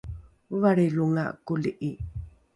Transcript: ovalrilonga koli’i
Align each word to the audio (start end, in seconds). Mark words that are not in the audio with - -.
ovalrilonga 0.59 1.27
koli’i 1.47 1.93